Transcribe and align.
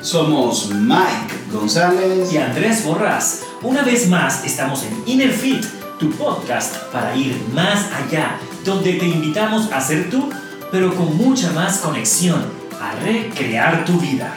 Somos 0.00 0.70
Mike 0.70 1.34
González 1.52 2.32
y 2.32 2.36
Andrés 2.36 2.84
Borrás. 2.84 3.42
Una 3.62 3.82
vez 3.82 4.08
más 4.08 4.44
estamos 4.44 4.84
en 4.84 5.02
Inner 5.06 5.32
Fit, 5.32 5.64
tu 5.98 6.10
podcast 6.12 6.76
para 6.92 7.16
ir 7.16 7.36
más 7.52 7.90
allá, 7.92 8.38
donde 8.64 8.92
te 8.92 9.06
invitamos 9.06 9.72
a 9.72 9.80
ser 9.80 10.08
tú, 10.08 10.30
pero 10.70 10.94
con 10.94 11.16
mucha 11.16 11.50
más 11.50 11.78
conexión, 11.78 12.44
a 12.80 12.94
recrear 13.04 13.84
tu 13.84 13.98
vida. 13.98 14.32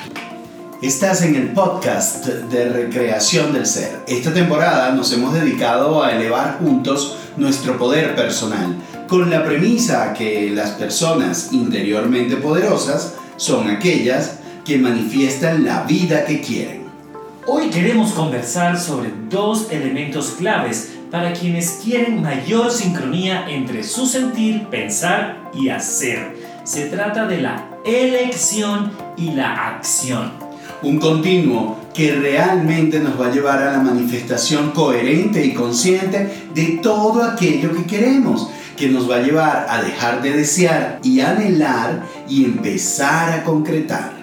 Estás 0.82 1.22
en 1.22 1.36
el 1.36 1.50
podcast 1.50 2.26
de 2.26 2.70
recreación 2.70 3.54
del 3.54 3.68
ser. 3.68 4.00
Esta 4.08 4.34
temporada 4.34 4.92
nos 4.94 5.14
hemos 5.14 5.32
dedicado 5.32 6.04
a 6.04 6.12
elevar 6.12 6.58
juntos 6.58 7.18
nuestro 7.38 7.78
poder 7.78 8.16
personal, 8.16 8.76
con 9.08 9.30
la 9.30 9.46
premisa 9.46 10.12
que 10.14 10.50
las 10.50 10.72
personas 10.72 11.50
interiormente 11.52 12.38
poderosas 12.38 13.14
son 13.38 13.70
aquellas 13.70 14.41
que 14.66 14.78
manifiestan 14.78 15.64
la 15.64 15.84
vida 15.84 16.26
que 16.26 16.42
quieren. 16.42 16.82
Hoy 17.48 17.70
queremos 17.70 18.12
conversar 18.12 18.80
sobre 18.80 19.12
dos 19.30 19.72
elementos 19.72 20.32
claves 20.38 20.94
para 21.10 21.34
quienes 21.34 21.80
quieren 21.84 22.22
mayor 22.22 22.72
sincronía 22.72 23.50
entre 23.50 23.84
su 23.84 24.06
sentir, 24.06 24.68
pensar 24.68 25.50
y 25.54 25.70
hacer. 25.70 26.38
Se 26.64 26.86
trata 26.86 27.26
de 27.26 27.42
la 27.42 27.68
elección 27.84 28.92
y 29.18 29.32
la 29.32 29.70
acción. 29.70 30.32
Un 30.84 31.00
continuo 31.00 31.78
que 31.94 32.14
realmente 32.14 33.00
nos 33.00 33.20
va 33.20 33.28
a 33.28 33.32
llevar 33.32 33.62
a 33.62 33.72
la 33.72 33.80
manifestación 33.80 34.72
coherente 34.72 35.44
y 35.44 35.54
consciente 35.54 36.48
de 36.54 36.80
todo 36.82 37.24
aquello 37.24 37.76
que 37.76 37.86
queremos, 37.86 38.50
que 38.78 38.88
nos 38.88 39.10
va 39.10 39.18
a 39.18 39.22
llevar 39.22 39.66
a 39.70 39.82
dejar 39.82 40.22
de 40.22 40.32
desear 40.32 41.00
y 41.04 41.20
anhelar 41.20 42.04
y 42.30 42.46
empezar 42.46 43.32
a 43.32 43.44
concretar. 43.44 44.21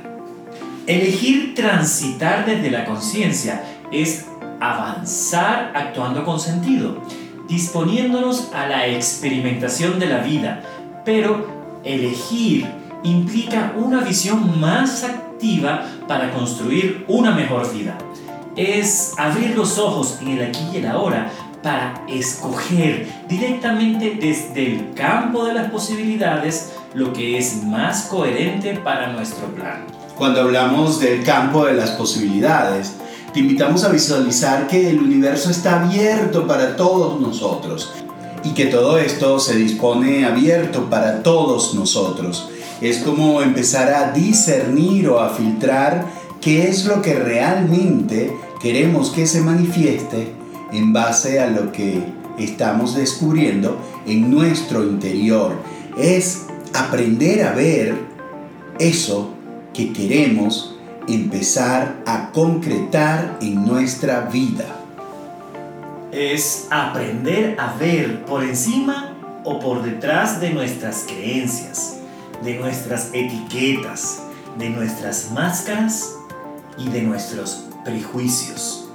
Elegir 0.88 1.54
transitar 1.54 2.46
desde 2.46 2.70
la 2.70 2.86
conciencia 2.86 3.62
es 3.92 4.24
avanzar 4.58 5.70
actuando 5.74 6.24
con 6.24 6.40
sentido, 6.40 7.02
disponiéndonos 7.46 8.50
a 8.54 8.66
la 8.66 8.86
experimentación 8.86 9.98
de 9.98 10.06
la 10.06 10.20
vida, 10.20 10.62
pero 11.04 11.46
elegir 11.84 12.66
implica 13.02 13.74
una 13.76 14.00
visión 14.00 14.58
más 14.58 15.04
activa 15.04 15.84
para 16.08 16.32
construir 16.32 17.04
una 17.06 17.32
mejor 17.32 17.70
vida. 17.70 17.98
Es 18.56 19.12
abrir 19.18 19.54
los 19.54 19.76
ojos 19.76 20.18
en 20.22 20.28
el 20.28 20.46
aquí 20.46 20.70
y 20.72 20.78
el 20.78 20.86
ahora 20.86 21.30
para 21.62 22.02
escoger 22.08 23.06
directamente 23.28 24.16
desde 24.18 24.72
el 24.72 24.94
campo 24.94 25.44
de 25.44 25.52
las 25.52 25.70
posibilidades 25.70 26.72
lo 26.94 27.12
que 27.12 27.36
es 27.36 27.62
más 27.62 28.04
coherente 28.04 28.72
para 28.72 29.12
nuestro 29.12 29.48
plan. 29.48 29.97
Cuando 30.18 30.40
hablamos 30.40 30.98
del 30.98 31.22
campo 31.22 31.66
de 31.66 31.74
las 31.74 31.90
posibilidades, 31.90 32.94
te 33.32 33.38
invitamos 33.38 33.84
a 33.84 33.88
visualizar 33.88 34.66
que 34.66 34.90
el 34.90 34.98
universo 34.98 35.48
está 35.48 35.84
abierto 35.84 36.44
para 36.44 36.74
todos 36.74 37.20
nosotros 37.20 37.92
y 38.42 38.50
que 38.50 38.66
todo 38.66 38.98
esto 38.98 39.38
se 39.38 39.54
dispone 39.54 40.26
abierto 40.26 40.90
para 40.90 41.22
todos 41.22 41.72
nosotros. 41.74 42.50
Es 42.80 42.98
como 42.98 43.42
empezar 43.42 43.94
a 43.94 44.10
discernir 44.10 45.08
o 45.08 45.20
a 45.20 45.28
filtrar 45.28 46.06
qué 46.40 46.66
es 46.66 46.84
lo 46.84 47.00
que 47.00 47.14
realmente 47.14 48.36
queremos 48.60 49.10
que 49.10 49.24
se 49.24 49.40
manifieste 49.40 50.34
en 50.72 50.92
base 50.92 51.38
a 51.38 51.48
lo 51.48 51.70
que 51.70 52.02
estamos 52.38 52.96
descubriendo 52.96 53.76
en 54.04 54.32
nuestro 54.32 54.82
interior. 54.82 55.52
Es 55.96 56.46
aprender 56.74 57.44
a 57.44 57.52
ver 57.52 57.94
eso 58.80 59.37
que 59.78 59.92
queremos 59.92 60.74
empezar 61.06 62.02
a 62.04 62.32
concretar 62.32 63.38
en 63.40 63.64
nuestra 63.64 64.22
vida. 64.22 64.66
Es 66.10 66.66
aprender 66.68 67.54
a 67.60 67.74
ver 67.74 68.24
por 68.24 68.42
encima 68.42 69.14
o 69.44 69.60
por 69.60 69.84
detrás 69.84 70.40
de 70.40 70.50
nuestras 70.50 71.04
creencias, 71.06 72.00
de 72.42 72.58
nuestras 72.58 73.10
etiquetas, 73.12 74.24
de 74.58 74.68
nuestras 74.70 75.30
máscaras 75.30 76.16
y 76.76 76.88
de 76.88 77.02
nuestros 77.02 77.66
prejuicios. 77.84 78.88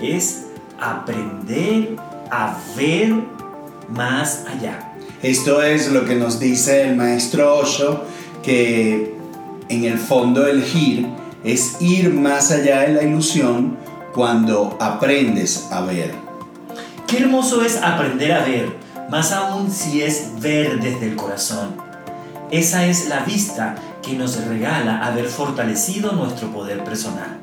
Es 0.00 0.46
aprender 0.80 1.96
a 2.30 2.56
ver 2.78 3.12
más 3.90 4.46
allá. 4.46 4.94
Esto 5.22 5.62
es 5.62 5.92
lo 5.92 6.06
que 6.06 6.14
nos 6.14 6.40
dice 6.40 6.88
el 6.88 6.96
maestro 6.96 7.58
Osho, 7.58 8.06
que 8.42 9.17
en 9.68 9.84
el 9.84 9.98
fondo 9.98 10.46
elegir 10.46 11.06
es 11.44 11.76
ir 11.80 12.12
más 12.12 12.50
allá 12.50 12.80
de 12.80 12.94
la 12.94 13.02
ilusión 13.02 13.76
cuando 14.12 14.76
aprendes 14.80 15.68
a 15.70 15.82
ver. 15.82 16.12
Qué 17.06 17.18
hermoso 17.18 17.62
es 17.62 17.76
aprender 17.76 18.32
a 18.32 18.44
ver, 18.44 18.72
más 19.10 19.32
aún 19.32 19.70
si 19.70 20.02
es 20.02 20.32
ver 20.40 20.80
desde 20.80 21.08
el 21.08 21.16
corazón. 21.16 21.76
Esa 22.50 22.86
es 22.86 23.08
la 23.08 23.20
vista 23.20 23.76
que 24.02 24.14
nos 24.14 24.42
regala 24.44 25.06
haber 25.06 25.26
fortalecido 25.26 26.12
nuestro 26.12 26.52
poder 26.52 26.82
personal, 26.84 27.38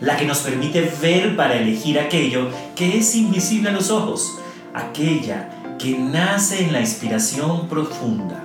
la 0.00 0.16
que 0.16 0.26
nos 0.26 0.38
permite 0.38 0.92
ver 1.02 1.36
para 1.36 1.56
elegir 1.56 1.98
aquello 1.98 2.48
que 2.74 2.98
es 2.98 3.14
invisible 3.14 3.70
a 3.70 3.72
los 3.72 3.90
ojos, 3.90 4.38
aquella 4.74 5.50
que 5.78 5.98
nace 5.98 6.64
en 6.64 6.72
la 6.72 6.80
inspiración 6.80 7.68
profunda 7.68 8.44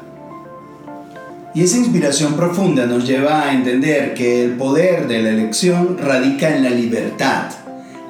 y 1.54 1.64
esa 1.64 1.78
inspiración 1.78 2.34
profunda 2.36 2.86
nos 2.86 3.08
lleva 3.08 3.44
a 3.44 3.54
entender 3.54 4.14
que 4.14 4.44
el 4.44 4.52
poder 4.52 5.08
de 5.08 5.22
la 5.22 5.30
elección 5.30 5.98
radica 5.98 6.56
en 6.56 6.64
la 6.64 6.70
libertad, 6.70 7.52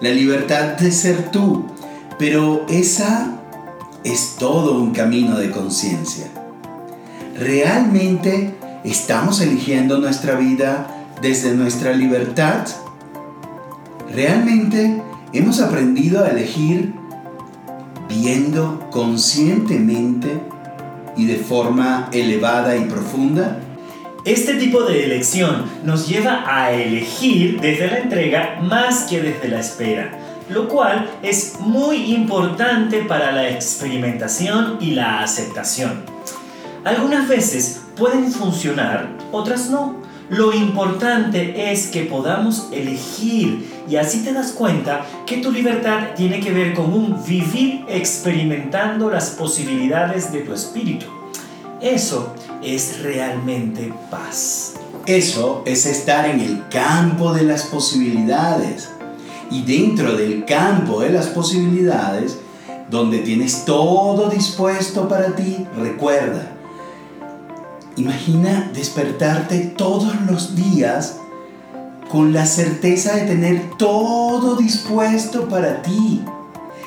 la 0.02 0.10
libertad 0.10 0.78
de 0.78 0.92
ser 0.92 1.32
tú, 1.32 1.66
pero 2.18 2.66
esa 2.70 3.40
es 4.04 4.36
todo 4.38 4.82
un 4.82 4.92
camino 4.92 5.38
de 5.38 5.52
conciencia. 5.52 6.28
¿Realmente 7.38 8.54
estamos 8.84 9.40
eligiendo 9.40 10.00
nuestra 10.00 10.36
vida 10.36 10.88
desde 11.22 11.54
nuestra 11.54 11.94
libertad? 11.94 12.68
¿Realmente 14.14 15.02
hemos 15.32 15.62
aprendido 15.62 16.26
a 16.26 16.30
elegir 16.30 16.94
viendo 18.10 18.90
conscientemente 18.90 20.42
y 21.20 21.26
de 21.26 21.36
forma 21.36 22.10
elevada 22.14 22.78
y 22.78 22.86
profunda? 22.86 23.60
Este 24.24 24.56
tipo 24.56 24.84
de 24.84 25.04
elección 25.04 25.66
nos 25.84 26.08
lleva 26.08 26.44
a 26.48 26.72
elegir 26.72 27.60
desde 27.60 27.88
la 27.88 28.00
entrega 28.00 28.60
más 28.62 29.04
que 29.04 29.22
desde 29.22 29.50
la 29.50 29.60
espera, 29.60 30.18
lo 30.50 30.70
cual 30.70 31.10
es 31.22 31.60
muy 31.60 32.14
importante 32.14 33.02
para 33.04 33.34
la 33.34 33.50
experimentación 33.50 34.78
y 34.80 34.92
la 34.92 35.22
aceptación. 35.22 36.04
Algunas 36.86 37.28
veces 37.28 37.82
pueden 37.98 38.32
funcionar, 38.32 39.10
otras 39.32 39.70
no. 39.70 39.99
Lo 40.30 40.54
importante 40.54 41.72
es 41.72 41.88
que 41.88 42.04
podamos 42.04 42.68
elegir 42.72 43.68
y 43.90 43.96
así 43.96 44.24
te 44.24 44.32
das 44.32 44.52
cuenta 44.52 45.06
que 45.26 45.38
tu 45.38 45.52
libertad 45.52 46.10
tiene 46.16 46.40
que 46.40 46.52
ver 46.52 46.76
con 46.76 46.94
un 46.94 47.26
vivir 47.26 47.84
experimentando 47.88 49.10
las 49.10 49.32
posibilidades 49.32 50.32
de 50.32 50.42
tu 50.42 50.54
espíritu. 50.54 51.08
Eso 51.82 52.34
es 52.62 53.02
realmente 53.02 53.92
paz. 54.12 54.76
Eso 55.08 55.64
es 55.66 55.88
estar 55.88 56.30
en 56.30 56.42
el 56.42 56.68
campo 56.70 57.34
de 57.34 57.44
las 57.44 57.64
posibilidades. 57.64 58.92
Y 59.50 59.64
dentro 59.64 60.16
del 60.16 60.46
campo 60.46 61.00
de 61.02 61.10
las 61.10 61.26
posibilidades, 61.28 62.38
donde 62.92 63.18
tienes 63.20 63.66
todo 63.66 64.30
dispuesto 64.30 65.08
para 65.08 65.36
ti, 65.36 65.66
recuerda, 65.76 66.52
Imagina 68.00 68.72
despertarte 68.74 69.60
todos 69.76 70.14
los 70.26 70.56
días 70.56 71.18
con 72.10 72.32
la 72.32 72.46
certeza 72.46 73.18
de 73.18 73.24
tener 73.24 73.72
todo 73.78 74.56
dispuesto 74.56 75.50
para 75.50 75.82
ti. 75.82 76.22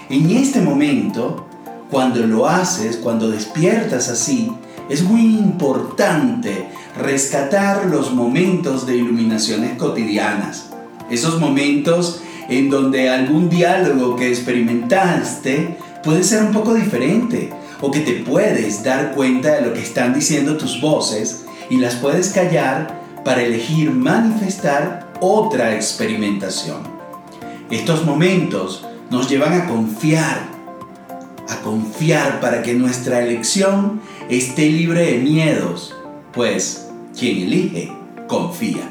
En 0.09 0.31
este 0.31 0.63
momento, 0.63 1.45
cuando 1.91 2.27
lo 2.27 2.49
haces, 2.49 2.97
cuando 2.97 3.31
despiertas 3.31 4.09
así, 4.09 4.53
es 4.89 5.03
muy 5.03 5.21
importante 5.37 6.71
rescatar 6.99 7.85
los 7.85 8.15
momentos 8.15 8.87
de 8.87 8.97
iluminaciones 8.97 9.77
cotidianas. 9.77 10.71
Esos 11.11 11.39
momentos 11.39 12.23
en 12.49 12.71
donde 12.71 13.11
algún 13.11 13.51
diálogo 13.51 14.17
que 14.17 14.31
experimentaste 14.31 15.77
puede 16.03 16.25
ser 16.25 16.43
un 16.43 16.53
poco 16.53 16.73
diferente 16.73 17.53
o 17.83 17.91
que 17.91 18.01
te 18.01 18.13
puedes 18.13 18.83
dar 18.83 19.13
cuenta 19.13 19.57
de 19.57 19.63
lo 19.63 19.75
que 19.75 19.83
están 19.83 20.15
diciendo 20.15 20.57
tus 20.57 20.81
voces 20.81 21.45
y 21.69 21.77
las 21.77 21.97
puedes 21.97 22.31
callar 22.31 23.03
para 23.25 23.43
elegir 23.43 23.91
manifestar 23.91 25.13
otra 25.21 25.75
experimentación. 25.75 26.81
Estos 27.71 28.05
momentos 28.05 28.87
nos 29.11 29.29
llevan 29.29 29.53
a 29.53 29.67
confiar, 29.67 30.43
a 31.49 31.57
confiar 31.63 32.41
para 32.41 32.63
que 32.63 32.75
nuestra 32.75 33.21
elección 33.21 34.01
esté 34.29 34.71
libre 34.71 35.13
de 35.13 35.19
miedos, 35.19 35.95
pues 36.33 36.89
quien 37.19 37.39
elige, 37.39 37.93
confía. 38.29 38.89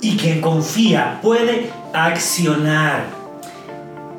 Y 0.00 0.16
quien 0.16 0.40
confía 0.40 1.20
puede 1.22 1.70
accionar, 1.92 3.06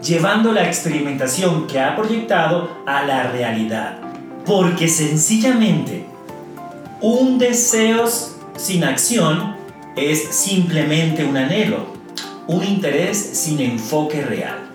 llevando 0.06 0.52
la 0.52 0.68
experimentación 0.68 1.66
que 1.68 1.80
ha 1.80 1.96
proyectado 1.96 2.70
a 2.86 3.04
la 3.04 3.32
realidad. 3.32 3.98
Porque 4.46 4.88
sencillamente 4.88 6.06
un 7.02 7.38
deseo 7.40 8.06
sin 8.56 8.84
acción 8.84 9.56
es 9.96 10.24
simplemente 10.30 11.26
un 11.26 11.36
anhelo, 11.36 11.88
un 12.48 12.64
interés 12.64 13.18
sin 13.18 13.60
enfoque 13.60 14.22
real. 14.22 14.70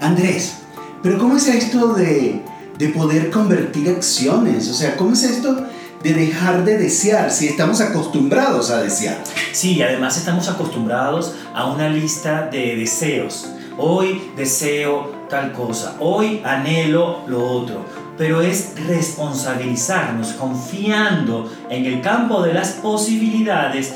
Andrés, 0.00 0.58
pero 1.02 1.18
¿cómo 1.18 1.36
es 1.36 1.48
esto 1.48 1.94
de, 1.94 2.42
de 2.78 2.88
poder 2.90 3.30
convertir 3.30 3.88
acciones? 3.88 4.68
O 4.68 4.74
sea, 4.74 4.96
¿cómo 4.96 5.14
es 5.14 5.24
esto 5.24 5.66
de 6.02 6.14
dejar 6.14 6.64
de 6.64 6.78
desear 6.78 7.32
si 7.32 7.48
estamos 7.48 7.80
acostumbrados 7.80 8.70
a 8.70 8.80
desear? 8.82 9.18
Sí, 9.52 9.82
además 9.82 10.16
estamos 10.16 10.48
acostumbrados 10.48 11.34
a 11.54 11.66
una 11.66 11.88
lista 11.88 12.48
de 12.52 12.76
deseos. 12.76 13.48
Hoy 13.78 14.32
deseo 14.36 15.26
tal 15.28 15.52
cosa, 15.52 15.96
hoy 16.00 16.40
anhelo 16.44 17.20
lo 17.26 17.46
otro, 17.46 17.84
pero 18.16 18.40
es 18.40 18.72
responsabilizarnos 18.86 20.32
confiando 20.32 21.50
en 21.68 21.84
el 21.84 22.00
campo 22.00 22.42
de 22.42 22.54
las 22.54 22.70
posibilidades, 22.70 23.94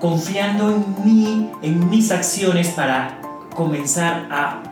confiando 0.00 0.70
en 0.70 1.04
mí, 1.04 1.50
en 1.60 1.90
mis 1.90 2.10
acciones 2.10 2.68
para 2.68 3.20
comenzar 3.54 4.26
a 4.30 4.62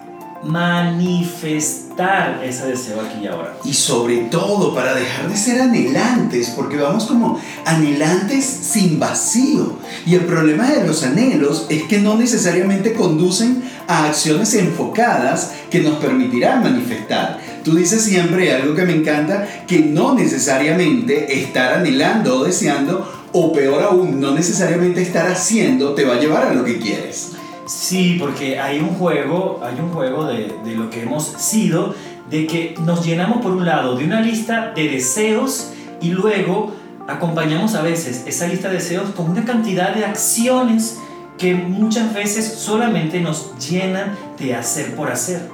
manifestar 0.44 2.42
ese 2.44 2.66
deseo 2.66 3.00
aquí 3.00 3.24
y 3.24 3.26
ahora. 3.26 3.56
Y 3.64 3.72
sobre 3.72 4.18
todo 4.24 4.74
para 4.74 4.94
dejar 4.94 5.28
de 5.28 5.36
ser 5.36 5.60
anhelantes, 5.60 6.50
porque 6.50 6.76
vamos 6.76 7.06
como 7.06 7.40
anhelantes 7.64 8.44
sin 8.44 8.98
vacío. 8.98 9.78
Y 10.06 10.14
el 10.14 10.24
problema 10.24 10.70
de 10.70 10.86
los 10.86 11.02
anhelos 11.02 11.66
es 11.68 11.84
que 11.84 11.98
no 11.98 12.16
necesariamente 12.16 12.92
conducen 12.94 13.62
a 13.86 14.06
acciones 14.06 14.54
enfocadas 14.54 15.52
que 15.70 15.80
nos 15.80 15.98
permitirán 15.98 16.62
manifestar. 16.62 17.38
Tú 17.62 17.74
dices 17.74 18.02
siempre 18.02 18.52
algo 18.52 18.74
que 18.74 18.84
me 18.84 18.94
encanta, 18.94 19.46
que 19.66 19.80
no 19.80 20.14
necesariamente 20.14 21.40
estar 21.40 21.74
anhelando 21.74 22.38
o 22.38 22.44
deseando, 22.44 23.24
o 23.32 23.52
peor 23.52 23.82
aún, 23.82 24.20
no 24.20 24.32
necesariamente 24.32 25.02
estar 25.02 25.26
haciendo 25.26 25.94
te 25.94 26.04
va 26.04 26.14
a 26.14 26.20
llevar 26.20 26.46
a 26.46 26.54
lo 26.54 26.64
que 26.64 26.78
quieres. 26.78 27.32
Sí, 27.66 28.16
porque 28.20 28.58
hay 28.58 28.78
un 28.80 28.90
juego, 28.90 29.60
hay 29.62 29.78
un 29.80 29.90
juego 29.90 30.24
de, 30.26 30.54
de 30.64 30.74
lo 30.74 30.90
que 30.90 31.02
hemos 31.02 31.24
sido, 31.24 31.94
de 32.30 32.46
que 32.46 32.74
nos 32.84 33.04
llenamos 33.04 33.42
por 33.42 33.52
un 33.52 33.64
lado 33.64 33.96
de 33.96 34.04
una 34.04 34.20
lista 34.20 34.72
de 34.74 34.88
deseos 34.88 35.72
y 36.00 36.10
luego 36.10 36.72
acompañamos 37.06 37.74
a 37.74 37.82
veces 37.82 38.24
esa 38.26 38.46
lista 38.46 38.68
de 38.68 38.74
deseos 38.74 39.10
con 39.10 39.30
una 39.30 39.44
cantidad 39.44 39.94
de 39.94 40.04
acciones 40.04 40.98
que 41.38 41.54
muchas 41.54 42.14
veces 42.14 42.46
solamente 42.58 43.20
nos 43.20 43.52
llenan 43.58 44.16
de 44.38 44.54
hacer 44.54 44.94
por 44.94 45.10
hacer. 45.10 45.48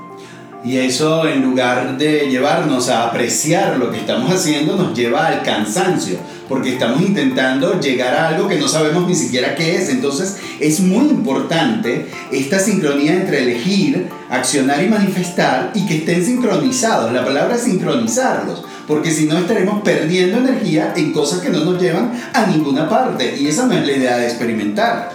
Y 0.62 0.76
eso 0.76 1.26
en 1.26 1.42
lugar 1.42 1.96
de 1.96 2.28
llevarnos 2.28 2.90
a 2.90 3.06
apreciar 3.06 3.78
lo 3.78 3.90
que 3.90 3.98
estamos 3.98 4.30
haciendo, 4.32 4.76
nos 4.76 4.96
lleva 4.96 5.26
al 5.26 5.42
cansancio, 5.42 6.18
porque 6.50 6.72
estamos 6.72 7.00
intentando 7.00 7.78
llegar 7.80 8.12
a 8.12 8.28
algo 8.28 8.48
que 8.48 8.58
no 8.58 8.66
sabemos 8.66 9.06
ni 9.06 9.14
siquiera 9.14 9.54
qué 9.54 9.76
es. 9.76 9.88
Entonces 9.88 10.36
es 10.58 10.80
muy 10.80 11.08
importante 11.08 12.06
esta 12.32 12.58
sincronía 12.58 13.14
entre 13.14 13.44
elegir, 13.44 14.08
accionar 14.28 14.82
y 14.82 14.88
manifestar 14.88 15.70
y 15.76 15.86
que 15.86 15.98
estén 15.98 16.26
sincronizados. 16.26 17.12
La 17.12 17.24
palabra 17.24 17.54
es 17.54 17.62
sincronizarlos, 17.62 18.64
porque 18.88 19.12
si 19.12 19.26
no 19.26 19.38
estaremos 19.38 19.82
perdiendo 19.82 20.38
energía 20.38 20.92
en 20.96 21.12
cosas 21.12 21.38
que 21.38 21.50
no 21.50 21.64
nos 21.64 21.80
llevan 21.80 22.20
a 22.34 22.44
ninguna 22.46 22.88
parte. 22.88 23.36
Y 23.38 23.46
esa 23.46 23.66
no 23.66 23.74
es 23.74 23.86
la 23.86 23.92
idea 23.92 24.16
de 24.16 24.26
experimentar. 24.26 25.12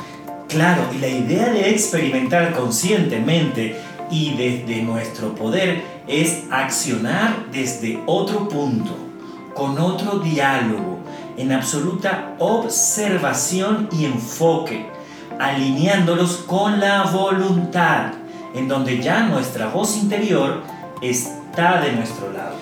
Claro, 0.48 0.84
y 0.96 1.00
la 1.00 1.10
idea 1.10 1.50
de 1.50 1.70
experimentar 1.72 2.54
conscientemente 2.54 3.76
y 4.10 4.36
desde 4.38 4.84
nuestro 4.84 5.36
poder 5.36 5.84
es 6.08 6.44
accionar 6.50 7.48
desde 7.52 8.00
otro 8.06 8.48
punto, 8.48 8.96
con 9.54 9.78
otro 9.78 10.20
diálogo, 10.20 10.95
en 11.38 11.52
absoluta 11.52 12.36
observación 12.40 13.90
y 13.92 14.06
enfoque, 14.06 14.86
alineándolos 15.40 16.44
con 16.48 16.80
la 16.80 17.04
voluntad, 17.04 18.14
en 18.54 18.68
donde 18.68 19.02
ya 19.02 19.24
nuestra 19.24 19.68
voz 19.68 19.98
interior 19.98 20.62
está 21.02 21.82
de 21.82 21.92
nuestro 21.94 22.32
lado. 22.32 22.56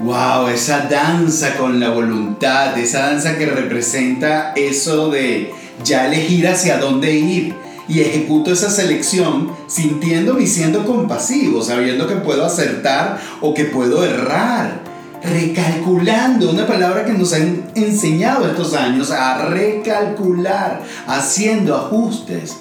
Wow, 0.00 0.48
esa 0.48 0.80
danza 0.80 1.56
con 1.56 1.80
la 1.80 1.90
voluntad, 1.90 2.76
esa 2.76 3.10
danza 3.10 3.38
que 3.38 3.46
representa 3.46 4.52
eso 4.54 5.08
de 5.10 5.54
ya 5.82 6.06
elegir 6.06 6.46
hacia 6.48 6.78
dónde 6.78 7.14
ir 7.14 7.54
y 7.88 8.00
ejecuto 8.00 8.52
esa 8.52 8.70
selección 8.70 9.52
sintiéndome 9.68 10.42
y 10.42 10.46
siendo 10.46 10.84
compasivo, 10.84 11.62
sabiendo 11.62 12.06
que 12.06 12.16
puedo 12.16 12.44
acertar 12.44 13.18
o 13.40 13.54
que 13.54 13.64
puedo 13.64 14.04
errar, 14.04 14.80
recalculando, 15.28 16.50
una 16.50 16.66
palabra 16.66 17.04
que 17.04 17.12
nos 17.12 17.32
han 17.32 17.70
enseñado 17.74 18.46
estos 18.46 18.74
años, 18.74 19.10
a 19.10 19.46
recalcular, 19.46 20.82
haciendo 21.06 21.76
ajustes. 21.76 22.56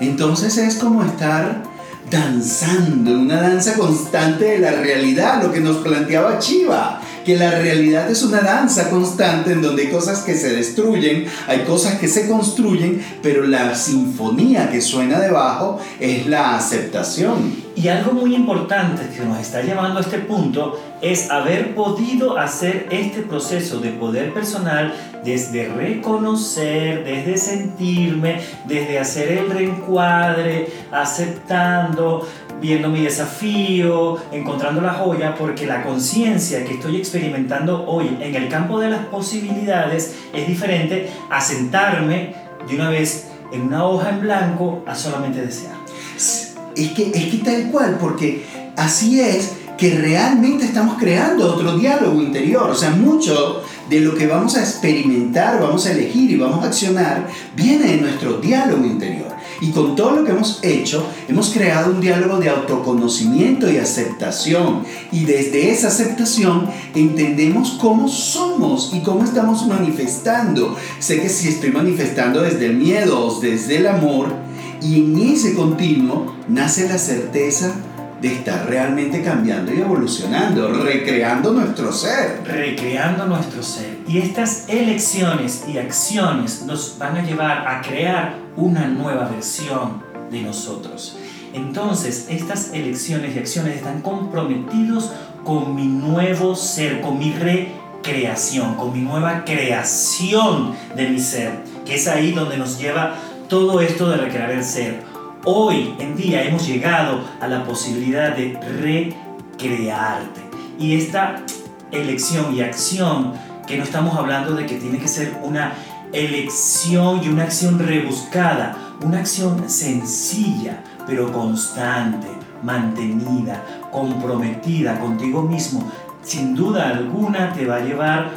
Entonces 0.00 0.56
es 0.58 0.76
como 0.76 1.04
estar 1.04 1.62
danzando, 2.10 3.12
una 3.12 3.40
danza 3.40 3.74
constante 3.74 4.44
de 4.44 4.58
la 4.58 4.72
realidad, 4.72 5.42
lo 5.42 5.52
que 5.52 5.60
nos 5.60 5.78
planteaba 5.78 6.38
Chiva 6.38 7.00
que 7.24 7.36
la 7.36 7.50
realidad 7.50 8.10
es 8.10 8.22
una 8.22 8.40
danza 8.40 8.90
constante 8.90 9.52
en 9.52 9.62
donde 9.62 9.82
hay 9.82 9.90
cosas 9.90 10.22
que 10.22 10.34
se 10.34 10.54
destruyen, 10.54 11.26
hay 11.46 11.60
cosas 11.60 11.94
que 11.98 12.08
se 12.08 12.28
construyen, 12.28 13.04
pero 13.22 13.46
la 13.46 13.74
sinfonía 13.74 14.70
que 14.70 14.80
suena 14.80 15.18
debajo 15.18 15.80
es 16.00 16.26
la 16.26 16.56
aceptación. 16.56 17.64
Y 17.76 17.88
algo 17.88 18.12
muy 18.12 18.36
importante 18.36 19.02
que 19.08 19.24
nos 19.24 19.40
está 19.40 19.60
llevando 19.60 19.98
a 19.98 20.02
este 20.02 20.18
punto 20.18 20.80
es 21.02 21.28
haber 21.30 21.74
podido 21.74 22.38
hacer 22.38 22.86
este 22.90 23.22
proceso 23.22 23.80
de 23.80 23.90
poder 23.90 24.32
personal 24.32 24.94
desde 25.24 25.68
reconocer, 25.68 27.04
desde 27.04 27.36
sentirme, 27.36 28.40
desde 28.68 28.98
hacer 29.00 29.32
el 29.32 29.50
reencuadre, 29.50 30.68
aceptando, 30.92 32.28
viendo 32.60 32.88
mi 32.88 33.02
desafío, 33.02 34.18
encontrando 34.32 34.80
la 34.80 34.94
joya, 34.94 35.34
porque 35.34 35.66
la 35.66 35.82
conciencia 35.82 36.64
que 36.64 36.74
estoy 36.74 36.96
experimentando 36.96 37.84
hoy 37.86 38.16
en 38.20 38.34
el 38.34 38.48
campo 38.48 38.80
de 38.80 38.90
las 38.90 39.06
posibilidades 39.06 40.16
es 40.32 40.46
diferente 40.46 41.10
a 41.30 41.40
sentarme 41.40 42.34
de 42.68 42.74
una 42.74 42.90
vez 42.90 43.28
en 43.52 43.62
una 43.62 43.84
hoja 43.84 44.10
en 44.10 44.20
blanco 44.20 44.82
a 44.86 44.94
solamente 44.94 45.44
desear. 45.44 45.74
Es 46.16 46.90
que, 46.94 47.10
es 47.14 47.26
que 47.26 47.40
tal 47.44 47.70
cual, 47.70 47.98
porque 48.00 48.44
así 48.76 49.20
es 49.20 49.52
que 49.76 49.90
realmente 49.98 50.64
estamos 50.64 50.98
creando 50.98 51.54
otro 51.54 51.76
diálogo 51.76 52.20
interior. 52.20 52.70
O 52.70 52.74
sea, 52.74 52.90
mucho 52.90 53.62
de 53.88 54.00
lo 54.00 54.14
que 54.14 54.26
vamos 54.26 54.56
a 54.56 54.60
experimentar, 54.60 55.60
vamos 55.60 55.86
a 55.86 55.92
elegir 55.92 56.30
y 56.30 56.36
vamos 56.36 56.64
a 56.64 56.68
accionar 56.68 57.28
viene 57.54 57.92
de 57.92 57.96
nuestro 57.98 58.38
diálogo 58.38 58.84
interior. 58.84 59.33
Y 59.64 59.70
con 59.70 59.96
todo 59.96 60.16
lo 60.16 60.24
que 60.24 60.32
hemos 60.32 60.58
hecho, 60.62 61.06
hemos 61.26 61.48
creado 61.48 61.90
un 61.90 61.98
diálogo 61.98 62.36
de 62.36 62.50
autoconocimiento 62.50 63.70
y 63.72 63.78
aceptación. 63.78 64.82
Y 65.10 65.24
desde 65.24 65.70
esa 65.70 65.88
aceptación 65.88 66.68
entendemos 66.94 67.78
cómo 67.80 68.06
somos 68.06 68.90
y 68.92 69.00
cómo 69.00 69.24
estamos 69.24 69.66
manifestando. 69.66 70.76
Sé 70.98 71.18
que 71.22 71.30
si 71.30 71.48
estoy 71.48 71.70
manifestando 71.72 72.42
desde 72.42 72.66
el 72.66 72.76
miedo 72.76 73.18
o 73.26 73.40
desde 73.40 73.78
el 73.78 73.86
amor, 73.86 74.34
y 74.82 74.96
en 74.96 75.18
ese 75.18 75.54
continuo 75.54 76.34
nace 76.46 76.86
la 76.86 76.98
certeza 76.98 77.74
de 78.20 78.34
estar 78.34 78.68
realmente 78.68 79.22
cambiando 79.22 79.72
y 79.72 79.80
evolucionando, 79.80 80.72
recreando 80.82 81.52
nuestro 81.52 81.90
ser. 81.90 82.42
Recreando 82.44 83.24
nuestro 83.26 83.62
ser. 83.62 83.98
Y 84.06 84.18
estas 84.18 84.68
elecciones 84.68 85.64
y 85.66 85.78
acciones 85.78 86.64
nos 86.66 86.96
van 86.98 87.16
a 87.16 87.22
llevar 87.22 87.66
a 87.66 87.80
crear 87.80 88.43
una 88.56 88.86
nueva 88.86 89.28
versión 89.28 90.02
de 90.30 90.42
nosotros. 90.42 91.16
Entonces, 91.52 92.26
estas 92.30 92.72
elecciones 92.72 93.36
y 93.36 93.38
acciones 93.38 93.76
están 93.76 94.02
comprometidos 94.02 95.12
con 95.44 95.74
mi 95.74 95.86
nuevo 95.86 96.56
ser, 96.56 97.00
con 97.00 97.18
mi 97.18 97.32
recreación, 97.32 98.74
con 98.74 98.92
mi 98.92 99.00
nueva 99.00 99.44
creación 99.44 100.74
de 100.96 101.08
mi 101.08 101.20
ser, 101.20 101.52
que 101.84 101.94
es 101.94 102.08
ahí 102.08 102.32
donde 102.32 102.56
nos 102.56 102.78
lleva 102.78 103.14
todo 103.48 103.80
esto 103.80 104.10
de 104.10 104.16
recrear 104.16 104.50
el 104.50 104.64
ser. 104.64 105.02
Hoy 105.44 105.94
en 105.98 106.16
día 106.16 106.42
hemos 106.42 106.66
llegado 106.66 107.20
a 107.40 107.46
la 107.46 107.64
posibilidad 107.64 108.34
de 108.34 108.58
recrearte. 108.80 110.40
Y 110.78 110.96
esta 110.96 111.44
elección 111.92 112.54
y 112.54 112.62
acción, 112.62 113.34
que 113.66 113.76
no 113.76 113.84
estamos 113.84 114.16
hablando 114.16 114.54
de 114.54 114.66
que 114.66 114.76
tiene 114.76 114.98
que 114.98 115.08
ser 115.08 115.38
una 115.42 115.74
elección 116.14 117.22
y 117.22 117.28
una 117.28 117.44
acción 117.44 117.78
rebuscada, 117.78 118.76
una 119.02 119.18
acción 119.18 119.68
sencilla, 119.68 120.82
pero 121.06 121.32
constante, 121.32 122.28
mantenida, 122.62 123.62
comprometida 123.90 124.98
contigo 124.98 125.42
mismo, 125.42 125.90
sin 126.22 126.54
duda 126.54 126.88
alguna 126.88 127.52
te 127.52 127.66
va 127.66 127.76
a 127.76 127.80
llevar 127.80 128.30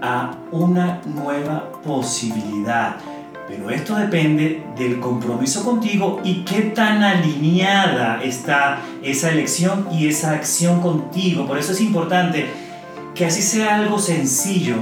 a 0.00 0.34
una 0.52 1.00
nueva 1.04 1.70
posibilidad. 1.82 2.96
Pero 3.48 3.70
esto 3.70 3.94
depende 3.94 4.64
del 4.76 4.98
compromiso 4.98 5.64
contigo 5.64 6.20
y 6.24 6.44
qué 6.44 6.62
tan 6.62 7.04
alineada 7.04 8.20
está 8.22 8.80
esa 9.02 9.30
elección 9.30 9.86
y 9.92 10.08
esa 10.08 10.32
acción 10.32 10.80
contigo. 10.80 11.46
Por 11.46 11.58
eso 11.58 11.72
es 11.72 11.80
importante 11.80 12.46
que 13.14 13.24
así 13.24 13.42
sea 13.42 13.76
algo 13.76 13.98
sencillo, 14.00 14.76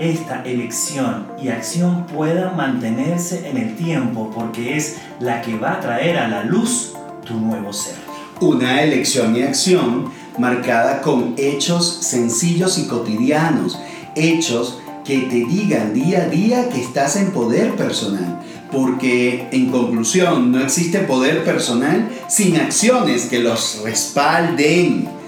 esta 0.00 0.42
elección 0.44 1.26
y 1.40 1.48
acción 1.48 2.06
pueda 2.06 2.52
mantenerse 2.52 3.48
en 3.48 3.58
el 3.58 3.76
tiempo 3.76 4.30
porque 4.34 4.76
es 4.76 4.96
la 5.20 5.42
que 5.42 5.58
va 5.58 5.74
a 5.74 5.80
traer 5.80 6.16
a 6.16 6.26
la 6.26 6.42
luz 6.42 6.94
tu 7.26 7.34
nuevo 7.34 7.70
ser. 7.72 7.94
Una 8.40 8.82
elección 8.82 9.36
y 9.36 9.42
acción 9.42 10.10
marcada 10.38 11.02
con 11.02 11.34
hechos 11.36 11.98
sencillos 12.00 12.78
y 12.78 12.86
cotidianos, 12.86 13.78
hechos 14.16 14.78
que 15.04 15.18
te 15.20 15.44
digan 15.44 15.92
día 15.92 16.22
a 16.22 16.28
día 16.28 16.68
que 16.70 16.80
estás 16.80 17.16
en 17.16 17.32
poder 17.32 17.76
personal. 17.76 18.40
Porque 18.72 19.48
en 19.50 19.70
conclusión 19.70 20.52
no 20.52 20.60
existe 20.60 21.00
poder 21.00 21.44
personal 21.44 22.08
sin 22.28 22.56
acciones 22.56 23.26
que 23.26 23.40
los 23.40 23.82
respalden. 23.84 25.19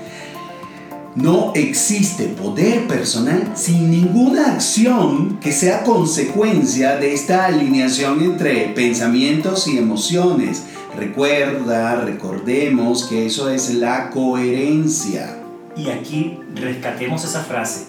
No 1.14 1.52
existe 1.54 2.24
poder 2.28 2.88
personal 2.88 3.52
sin 3.54 3.90
ninguna 3.90 4.54
acción 4.54 5.38
que 5.40 5.52
sea 5.52 5.82
consecuencia 5.82 6.96
de 6.96 7.12
esta 7.12 7.44
alineación 7.44 8.22
entre 8.22 8.68
pensamientos 8.68 9.68
y 9.68 9.76
emociones. 9.76 10.62
Recuerda, 10.96 11.96
recordemos 11.96 13.04
que 13.04 13.26
eso 13.26 13.50
es 13.50 13.74
la 13.74 14.08
coherencia. 14.08 15.38
Y 15.76 15.90
aquí 15.90 16.38
rescatemos 16.54 17.24
esa 17.24 17.42
frase. 17.42 17.84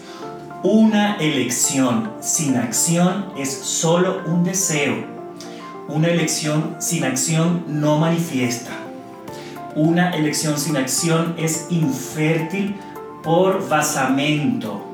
Una 0.61 1.15
elección 1.15 2.11
sin 2.19 2.57
acción 2.57 3.27
es 3.37 3.49
solo 3.49 4.21
un 4.25 4.43
deseo. 4.43 4.95
Una 5.87 6.09
elección 6.09 6.75
sin 6.79 7.05
acción 7.05 7.63
no 7.69 7.99
manifiesta. 7.99 8.71
Una 9.75 10.11
elección 10.11 10.59
sin 10.59 10.75
acción 10.75 11.35
es 11.37 11.67
infértil 11.69 12.75
por 13.23 13.67
basamento. 13.67 14.91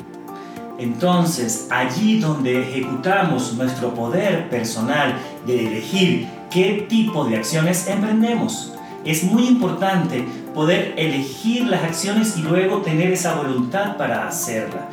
Entonces, 0.78 1.68
allí 1.70 2.20
donde 2.20 2.62
ejecutamos 2.62 3.54
nuestro 3.56 3.94
poder 3.94 4.50
personal 4.50 5.18
de 5.46 5.68
elegir 5.68 6.28
qué 6.50 6.86
tipo 6.88 7.26
de 7.26 7.38
acciones 7.38 7.88
emprendemos, 7.88 8.74
es 9.04 9.24
muy 9.24 9.48
importante 9.48 10.26
poder 10.54 10.94
elegir 10.98 11.68
las 11.68 11.84
acciones 11.84 12.38
y 12.38 12.42
luego 12.42 12.78
tener 12.78 13.12
esa 13.12 13.36
voluntad 13.36 13.98
para 13.98 14.28
hacerla, 14.28 14.88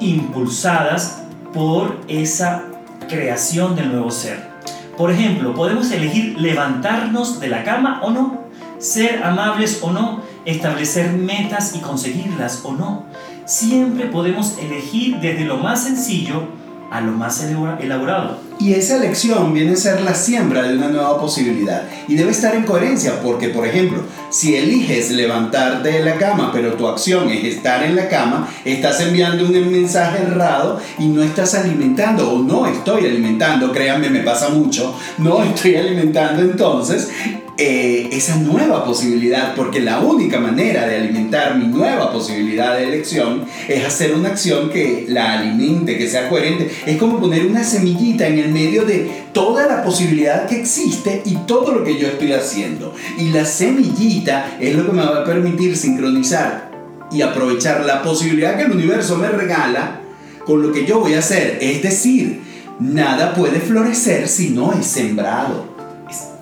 impulsadas 0.00 1.22
por 1.52 2.00
esa 2.08 2.64
creación 3.08 3.76
del 3.76 3.92
nuevo 3.92 4.10
ser. 4.10 4.56
Por 4.96 5.10
ejemplo, 5.10 5.54
podemos 5.54 5.90
elegir 5.90 6.38
levantarnos 6.38 7.40
de 7.40 7.48
la 7.48 7.64
cama 7.64 8.00
o 8.02 8.10
no, 8.10 8.44
ser 8.78 9.22
amables 9.22 9.80
o 9.82 9.90
no, 9.90 10.22
establecer 10.46 11.12
metas 11.12 11.74
y 11.74 11.80
conseguirlas 11.80 12.60
o 12.64 12.72
no. 12.72 13.04
Siempre 13.44 14.06
podemos 14.06 14.56
elegir 14.58 15.18
desde 15.20 15.44
lo 15.44 15.58
más 15.58 15.84
sencillo 15.84 16.44
a 16.90 17.00
lo 17.00 17.12
más 17.12 17.42
elaborado. 17.42 18.38
Y 18.58 18.72
esa 18.72 18.96
elección 18.96 19.52
viene 19.52 19.72
a 19.72 19.76
ser 19.76 20.00
la 20.00 20.14
siembra 20.14 20.62
de 20.62 20.76
una 20.76 20.88
nueva 20.88 21.20
posibilidad 21.20 21.82
y 22.08 22.14
debe 22.14 22.30
estar 22.30 22.54
en 22.54 22.62
coherencia 22.62 23.20
porque, 23.22 23.48
por 23.48 23.66
ejemplo, 23.66 24.02
si 24.30 24.54
eliges 24.54 25.10
levantarte 25.10 25.90
de 25.90 26.04
la 26.04 26.16
cama 26.16 26.50
pero 26.54 26.74
tu 26.74 26.86
acción 26.86 27.28
es 27.28 27.44
estar 27.44 27.82
en 27.82 27.96
la 27.96 28.08
cama, 28.08 28.48
estás 28.64 29.00
enviando 29.00 29.44
un 29.44 29.72
mensaje 29.72 30.22
errado 30.22 30.80
y 30.98 31.06
no 31.06 31.22
estás 31.22 31.54
alimentando 31.54 32.32
o 32.32 32.38
no 32.42 32.66
estoy 32.66 33.06
alimentando, 33.06 33.72
créanme, 33.72 34.08
me 34.08 34.20
pasa 34.20 34.48
mucho, 34.48 34.94
no 35.18 35.42
estoy 35.42 35.74
alimentando 35.76 36.40
entonces 36.40 37.10
eh, 37.58 38.10
esa 38.12 38.36
nueva 38.36 38.84
posibilidad, 38.84 39.54
porque 39.54 39.80
la 39.80 40.00
única 40.00 40.38
manera 40.38 40.86
de 40.86 40.96
alimentar 40.96 41.56
mi 41.56 41.66
nueva 41.66 42.12
posibilidad 42.12 42.76
de 42.76 42.84
elección 42.84 43.46
es 43.66 43.82
hacer 43.82 44.14
una 44.14 44.28
acción 44.28 44.68
que 44.68 45.06
la 45.08 45.38
alimente, 45.38 45.96
que 45.96 46.06
sea 46.06 46.28
coherente. 46.28 46.70
Es 46.84 46.98
como 46.98 47.18
poner 47.18 47.46
una 47.46 47.64
semillita 47.64 48.26
en 48.26 48.40
el 48.40 48.52
medio 48.52 48.84
de 48.84 49.10
toda 49.32 49.66
la 49.66 49.82
posibilidad 49.82 50.46
que 50.46 50.60
existe 50.60 51.22
y 51.24 51.34
todo 51.46 51.72
lo 51.72 51.82
que 51.82 51.98
yo 51.98 52.08
estoy 52.08 52.34
haciendo. 52.34 52.94
Y 53.18 53.30
la 53.30 53.46
semillita 53.46 54.58
es 54.60 54.74
lo 54.74 54.84
que 54.84 54.92
me 54.92 55.02
va 55.02 55.20
a 55.20 55.24
permitir 55.24 55.78
sincronizar 55.78 56.70
y 57.10 57.22
aprovechar 57.22 57.86
la 57.86 58.02
posibilidad 58.02 58.56
que 58.56 58.64
el 58.64 58.72
universo 58.72 59.16
me 59.16 59.28
regala 59.28 60.02
con 60.44 60.60
lo 60.60 60.72
que 60.72 60.84
yo 60.84 61.00
voy 61.00 61.14
a 61.14 61.20
hacer. 61.20 61.56
Es 61.62 61.82
decir, 61.82 62.42
nada 62.80 63.32
puede 63.32 63.60
florecer 63.60 64.28
si 64.28 64.50
no 64.50 64.74
es 64.74 64.84
sembrado 64.84 65.75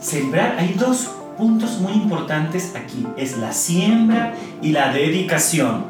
sembrar, 0.04 0.56
hay 0.58 0.75
dos 0.75 1.11
puntos 1.38 1.80
muy 1.80 1.92
importantes 1.94 2.75
aquí, 2.76 3.06
es 3.16 3.38
la 3.38 3.52
siembra 3.52 4.34
y 4.62 4.70
la 4.70 4.92
dedicación, 4.92 5.87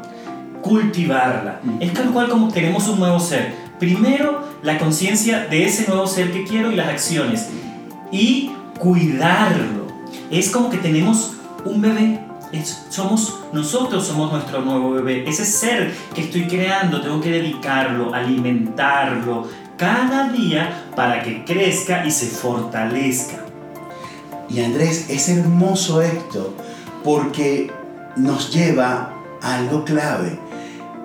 cultivarla. 0.61 1.59
Es 1.79 1.93
tal 1.93 2.11
cual 2.11 2.29
como 2.29 2.51
queremos 2.51 2.87
un 2.87 2.99
nuevo 2.99 3.19
ser. 3.19 3.53
Primero, 3.77 4.41
la 4.63 4.77
conciencia 4.77 5.45
de 5.47 5.65
ese 5.65 5.87
nuevo 5.87 6.07
ser 6.07 6.31
que 6.31 6.45
quiero 6.45 6.71
y 6.71 6.75
las 6.75 6.87
acciones. 6.87 7.49
Y 8.11 8.51
cuidarlo. 8.79 9.85
Es 10.31 10.49
como 10.49 10.69
que 10.69 10.77
tenemos 10.77 11.33
un 11.65 11.81
bebé. 11.81 12.21
somos 12.89 13.41
nosotros 13.51 14.07
somos 14.07 14.31
nuestro 14.31 14.61
nuevo 14.61 14.91
bebé. 14.91 15.27
Ese 15.27 15.45
ser 15.45 15.93
que 16.13 16.21
estoy 16.21 16.47
creando, 16.47 17.01
tengo 17.01 17.19
que 17.19 17.31
dedicarlo, 17.31 18.13
alimentarlo 18.13 19.47
cada 19.77 20.29
día 20.29 20.85
para 20.95 21.21
que 21.21 21.43
crezca 21.43 22.05
y 22.05 22.11
se 22.11 22.27
fortalezca. 22.27 23.44
Y 24.49 24.61
Andrés, 24.61 25.09
es 25.09 25.29
hermoso 25.29 26.01
esto 26.01 26.53
porque 27.03 27.71
nos 28.15 28.53
lleva 28.53 29.13
a 29.41 29.55
algo 29.55 29.83
clave, 29.85 30.39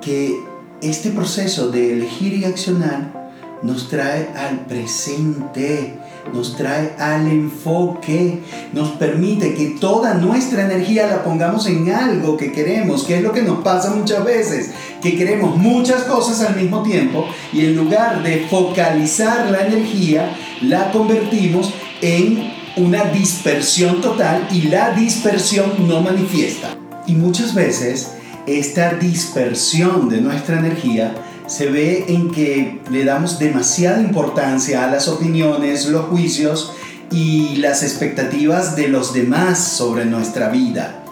que 0.01 0.35
este 0.81 1.11
proceso 1.11 1.71
de 1.71 1.93
elegir 1.93 2.35
y 2.35 2.45
accionar 2.45 3.21
nos 3.63 3.89
trae 3.89 4.31
al 4.35 4.61
presente, 4.61 5.95
nos 6.33 6.57
trae 6.57 6.95
al 6.99 7.27
enfoque, 7.27 8.41
nos 8.73 8.91
permite 8.93 9.55
que 9.55 9.77
toda 9.81 10.15
nuestra 10.15 10.65
energía 10.65 11.07
la 11.07 11.23
pongamos 11.23 11.67
en 11.67 11.91
algo 11.91 12.37
que 12.37 12.53
queremos, 12.53 13.05
que 13.05 13.17
es 13.17 13.23
lo 13.23 13.33
que 13.33 13.43
nos 13.43 13.63
pasa 13.63 13.95
muchas 13.95 14.25
veces, 14.25 14.71
que 15.03 15.17
queremos 15.17 15.57
muchas 15.57 16.05
cosas 16.05 16.41
al 16.43 16.57
mismo 16.57 16.83
tiempo 16.83 17.27
y 17.53 17.67
en 17.67 17.77
lugar 17.77 18.23
de 18.23 18.47
focalizar 18.49 19.51
la 19.51 19.67
energía, 19.67 20.35
la 20.63 20.91
convertimos 20.91 21.75
en 22.01 22.60
una 22.77 23.05
dispersión 23.05 24.01
total 24.01 24.49
y 24.51 24.63
la 24.63 24.91
dispersión 24.91 25.89
no 25.89 26.01
manifiesta. 26.01 26.77
Y 27.07 27.15
muchas 27.15 27.55
veces 27.55 28.13
esta 28.47 28.95
dispersión 28.95 30.09
de 30.09 30.21
nuestra 30.21 30.59
energía 30.59 31.15
se 31.47 31.69
ve 31.69 32.05
en 32.09 32.31
que 32.31 32.81
le 32.91 33.05
damos 33.05 33.39
demasiada 33.39 34.01
importancia 34.01 34.85
a 34.85 34.91
las 34.91 35.09
opiniones, 35.09 35.87
los 35.87 36.07
juicios 36.07 36.73
y 37.11 37.57
las 37.57 37.83
expectativas 37.83 38.77
de 38.77 38.89
los 38.89 39.13
demás 39.13 39.59
sobre 39.59 40.05
nuestra 40.05 40.49
vida. 40.49 41.03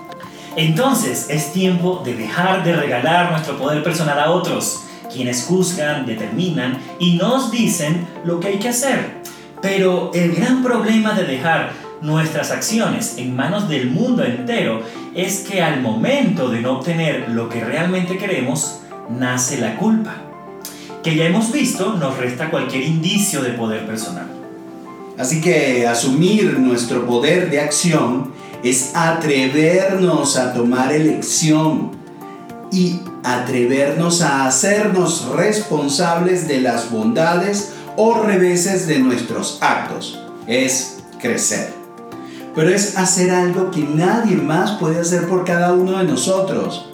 Entonces 0.57 1.27
es 1.29 1.53
tiempo 1.53 2.03
de 2.05 2.15
dejar 2.15 2.65
de 2.65 2.75
regalar 2.75 3.33
nuestro 3.33 3.59
poder 3.59 3.83
personal 3.83 4.19
a 4.19 4.31
otros, 4.31 4.85
quienes 5.13 5.45
juzgan, 5.45 6.07
determinan 6.07 6.79
y 7.01 7.17
nos 7.17 7.51
dicen 7.51 8.07
lo 8.25 8.39
que 8.39 8.49
hay 8.49 8.59
que 8.59 8.69
hacer. 8.69 9.19
Pero 9.61 10.11
el 10.15 10.35
gran 10.35 10.63
problema 10.63 11.15
de 11.15 11.25
dejar 11.25 11.73
nuestras 12.01 12.51
acciones 12.51 13.19
en 13.19 13.35
manos 13.35 13.69
del 13.69 13.91
mundo 13.91 14.25
entero 14.25 14.83
es 15.15 15.41
que 15.41 15.63
al 15.63 15.81
momento 15.81 16.49
de 16.49 16.61
no 16.61 16.79
obtener 16.79 17.29
lo 17.31 17.49
que 17.49 17.65
realmente 17.65 18.19
queremos, 18.19 18.81
nace 19.11 19.59
la 19.59 19.77
culpa, 19.77 20.17
que 21.03 21.17
ya 21.17 21.27
hemos 21.27 21.51
visto 21.51 21.95
nos 21.95 22.17
resta 22.19 22.51
cualquier 22.51 22.85
indicio 22.85 23.43
de 23.43 23.51
poder 23.51 23.87
personal. 23.87 24.27
Así 25.19 25.41
que 25.41 25.87
asumir 25.87 26.61
nuestro 26.61 27.05
poder 27.05 27.51
de 27.51 27.61
acción 27.61 28.33
es 28.63 28.93
atrevernos 28.95 30.37
a 30.37 30.53
tomar 30.53 30.93
elección 30.93 31.91
y 32.71 33.01
atrevernos 33.25 34.23
a 34.23 34.47
hacernos 34.47 35.27
responsables 35.35 36.47
de 36.47 36.61
las 36.61 36.91
bondades 36.91 37.73
o 38.01 38.15
reveses 38.23 38.87
de 38.87 39.01
nuestros 39.01 39.59
actos. 39.61 40.23
Es 40.47 41.03
crecer. 41.21 41.73
Pero 42.55 42.71
es 42.71 42.97
hacer 42.97 43.33
algo 43.33 43.73
que 43.73 43.81
nadie 43.81 44.37
más 44.37 44.71
puede 44.79 45.01
hacer 45.01 45.27
por 45.27 45.45
cada 45.45 45.73
uno 45.73 45.99
de 45.99 46.05
nosotros. 46.05 46.89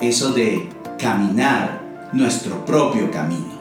Eso 0.00 0.32
de 0.32 0.70
caminar 0.98 1.82
nuestro 2.10 2.64
propio 2.64 3.10
camino. 3.10 3.60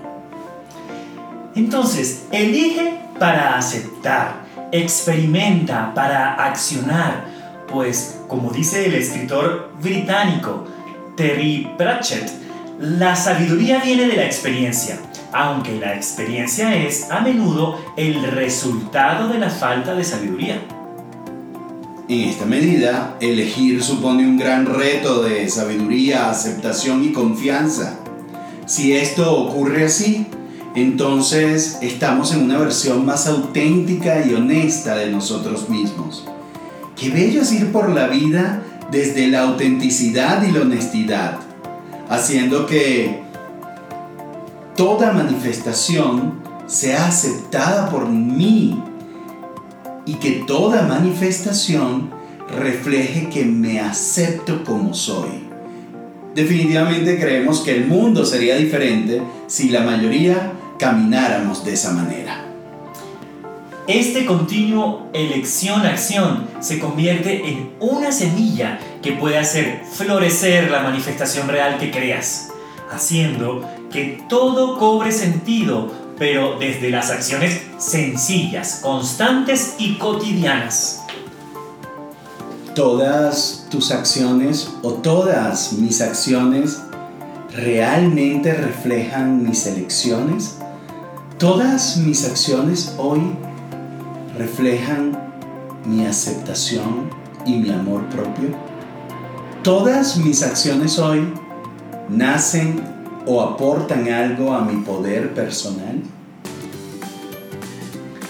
Entonces, 1.54 2.24
elige 2.32 3.02
para 3.20 3.58
aceptar, 3.58 4.46
experimenta 4.72 5.94
para 5.94 6.36
accionar, 6.36 7.26
pues 7.68 8.22
como 8.30 8.52
dice 8.52 8.86
el 8.86 8.94
escritor 8.94 9.74
británico 9.82 10.66
Terry 11.18 11.70
Pratchett, 11.78 12.32
la 12.80 13.18
sabiduría 13.18 13.82
viene 13.84 14.08
de 14.08 14.16
la 14.16 14.26
experiencia 14.26 14.98
aunque 15.34 15.80
la 15.80 15.96
experiencia 15.96 16.76
es 16.76 17.10
a 17.10 17.22
menudo 17.22 17.80
el 17.96 18.22
resultado 18.24 19.28
de 19.28 19.40
la 19.40 19.50
falta 19.50 19.96
de 19.96 20.04
sabiduría. 20.04 20.62
En 22.08 22.28
esta 22.28 22.46
medida, 22.46 23.16
elegir 23.22 23.82
supone 23.82 24.28
un 24.28 24.38
gran 24.38 24.66
reto 24.66 25.24
de 25.24 25.50
sabiduría, 25.50 26.30
aceptación 26.30 27.06
y 27.06 27.14
confianza. 27.14 28.00
Si 28.66 28.94
esto 28.94 29.34
ocurre 29.34 29.86
así, 29.86 30.28
entonces 30.76 31.78
estamos 31.82 32.34
en 32.34 32.44
una 32.44 32.58
versión 32.58 33.06
más 33.06 33.28
auténtica 33.28 34.26
y 34.26 34.34
honesta 34.34 34.96
de 34.96 35.12
nosotros 35.12 35.70
mismos. 35.70 36.26
Qué 36.98 37.10
bello 37.10 37.42
es 37.42 37.52
ir 37.54 37.72
por 37.72 37.90
la 37.90 38.08
vida 38.08 38.62
desde 38.92 39.28
la 39.28 39.44
autenticidad 39.44 40.44
y 40.44 40.52
la 40.52 40.62
honestidad, 40.62 41.40
haciendo 42.10 42.68
que 42.68 43.22
toda 44.82 45.12
manifestación 45.12 46.42
sea 46.66 47.06
aceptada 47.06 47.88
por 47.92 48.10
mí 48.10 48.82
y 50.08 50.16
que 50.16 50.44
toda 50.48 50.88
manifestación 50.88 52.10
refleje 52.58 53.30
que 53.30 53.46
me 53.46 53.80
acepto 53.80 54.64
como 54.64 54.96
soy. 54.96 55.48
Definitivamente 56.34 57.20
creemos 57.20 57.60
que 57.60 57.76
el 57.76 57.86
mundo 57.86 58.26
sería 58.26 58.56
diferente 58.56 59.22
si 59.46 59.70
la 59.70 59.82
mayoría 59.82 60.54
camináramos 60.80 61.64
de 61.64 61.74
esa 61.74 61.94
manera. 61.94 62.44
Este 63.86 64.26
continuo 64.26 65.12
elección-acción 65.14 66.48
se 66.60 66.80
convierte 66.80 67.48
en 67.48 67.70
una 67.80 68.12
semilla 68.12 68.80
que 69.04 69.12
puede 69.12 69.38
hacer 69.38 69.84
florecer 69.94 70.72
la 70.72 70.82
manifestación 70.82 71.48
real 71.50 71.78
que 71.78 71.92
creas, 71.92 72.50
haciendo 72.92 73.64
que 73.92 74.24
todo 74.30 74.78
cobre 74.80 75.12
sentido, 75.12 75.92
pero 76.18 76.58
desde 76.58 76.90
las 76.90 77.10
acciones 77.10 77.62
sencillas, 77.78 78.80
constantes 78.82 79.76
y 79.78 79.98
cotidianas. 79.98 81.02
Todas 82.76 83.68
tus 83.70 83.92
acciones 83.92 84.72
o 84.82 84.94
todas 84.94 85.74
mis 85.74 86.02
acciones 86.02 86.82
realmente 87.54 88.54
reflejan 88.54 89.44
mis 89.44 89.66
elecciones. 89.68 90.58
Todas 91.38 91.98
mis 91.98 92.26
acciones 92.26 92.96
hoy 92.98 93.22
reflejan 94.38 95.18
mi 95.86 96.06
aceptación 96.06 97.10
y 97.46 97.58
mi 97.58 97.72
amor 97.72 98.06
propio. 98.10 98.50
Todas 99.64 100.18
mis 100.18 100.44
acciones 100.44 100.98
hoy 100.98 101.34
nacen 102.10 103.01
o 103.26 103.42
aportan 103.42 104.10
algo 104.10 104.54
a 104.54 104.62
mi 104.62 104.84
poder 104.84 105.34
personal. 105.34 106.02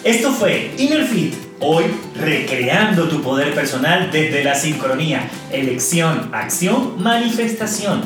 Esto 0.03 0.31
fue 0.31 0.73
Inner 0.77 1.05
Fit, 1.05 1.35
hoy 1.59 1.85
recreando 2.15 3.07
tu 3.07 3.21
poder 3.21 3.53
personal 3.53 4.09
desde 4.11 4.43
la 4.43 4.55
sincronía, 4.55 5.29
elección, 5.51 6.29
acción, 6.33 7.01
manifestación. 7.01 8.01